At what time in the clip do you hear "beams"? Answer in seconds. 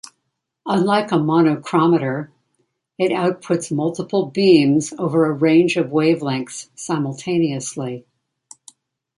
4.25-4.95